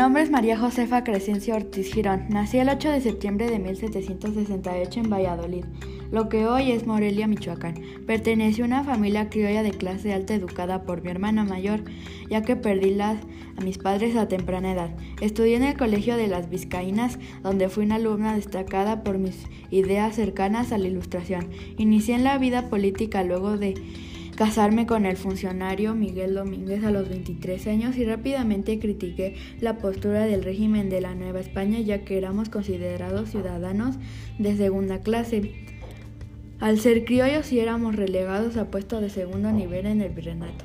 [0.00, 2.24] nombre es María Josefa Crescencio Ortiz Girón.
[2.30, 5.66] Nací el 8 de septiembre de 1768 en Valladolid,
[6.10, 7.74] lo que hoy es Morelia, Michoacán.
[8.06, 11.84] Pertenecí a una familia criolla de clase alta educada por mi hermana mayor,
[12.30, 13.20] ya que perdí a
[13.62, 14.96] mis padres a temprana edad.
[15.20, 19.36] Estudié en el Colegio de las Vizcaínas, donde fui una alumna destacada por mis
[19.70, 21.50] ideas cercanas a la ilustración.
[21.76, 23.74] Inicié en la vida política luego de
[24.40, 30.24] casarme con el funcionario Miguel Domínguez a los 23 años y rápidamente critiqué la postura
[30.24, 33.96] del régimen de la Nueva España ya que éramos considerados ciudadanos
[34.38, 35.52] de segunda clase.
[36.58, 40.64] Al ser criollos y éramos relegados a puestos de segundo nivel en el virreinato.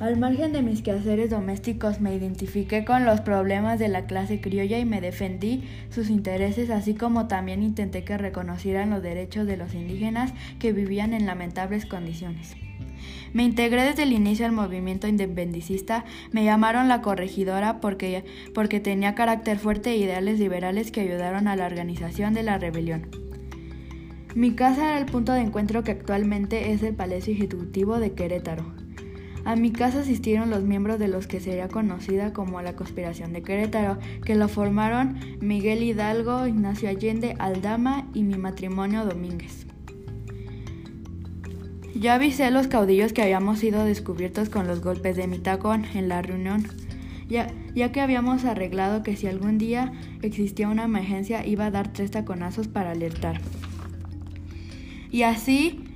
[0.00, 4.78] Al margen de mis quehaceres domésticos me identifiqué con los problemas de la clase criolla
[4.78, 9.74] y me defendí sus intereses, así como también intenté que reconocieran los derechos de los
[9.74, 12.56] indígenas que vivían en lamentables condiciones.
[13.34, 18.24] Me integré desde el inicio al movimiento independicista, me llamaron la corregidora porque,
[18.54, 23.06] porque tenía carácter fuerte e ideales liberales que ayudaron a la organización de la rebelión.
[24.34, 28.80] Mi casa era el punto de encuentro que actualmente es el Palacio Ejecutivo de Querétaro.
[29.44, 33.42] A mi casa asistieron los miembros de los que sería conocida como la Conspiración de
[33.42, 39.66] Querétaro, que lo formaron Miguel Hidalgo, Ignacio Allende, Aldama y mi matrimonio Domínguez.
[41.94, 45.84] Ya avisé a los caudillos que habíamos sido descubiertos con los golpes de mi tacón
[45.94, 46.66] en la reunión,
[47.28, 51.92] ya, ya que habíamos arreglado que si algún día existía una emergencia iba a dar
[51.92, 53.40] tres taconazos para alertar.
[55.10, 55.89] Y así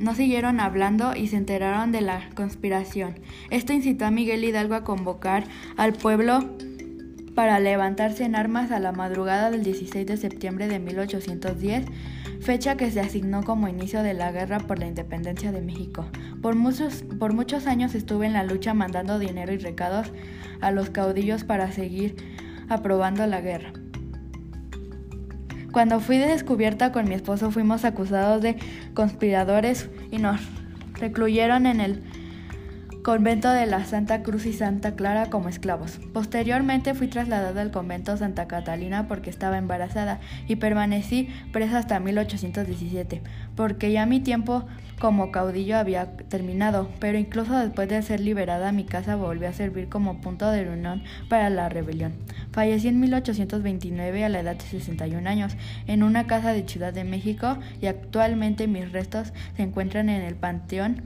[0.00, 3.16] no siguieron hablando y se enteraron de la conspiración.
[3.50, 5.44] Esto incitó a Miguel Hidalgo a convocar
[5.76, 6.56] al pueblo
[7.34, 11.84] para levantarse en armas a la madrugada del 16 de septiembre de 1810,
[12.40, 16.06] fecha que se asignó como inicio de la guerra por la independencia de México.
[16.40, 20.10] Por muchos, por muchos años estuve en la lucha mandando dinero y recados
[20.62, 22.16] a los caudillos para seguir
[22.70, 23.72] aprobando la guerra.
[25.76, 28.56] Cuando fui descubierta con mi esposo fuimos acusados de
[28.94, 30.40] conspiradores y nos
[30.94, 32.02] recluyeron en el
[33.02, 36.00] convento de la Santa Cruz y Santa Clara como esclavos.
[36.14, 43.20] Posteriormente fui trasladada al convento Santa Catalina porque estaba embarazada y permanecí presa hasta 1817,
[43.54, 44.64] porque ya mi tiempo
[45.00, 49.88] como caudillo había terminado, pero incluso después de ser liberada mi casa volvió a servir
[49.88, 52.14] como punto de reunión para la rebelión.
[52.52, 57.04] Fallecí en 1829 a la edad de 61 años en una casa de Ciudad de
[57.04, 61.02] México y actualmente mis restos se encuentran en el Panteón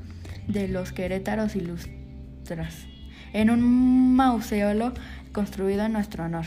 [0.46, 2.86] de los Querétaros Ilustras,
[3.32, 4.92] en un mausoleo
[5.32, 6.46] construido en nuestro honor.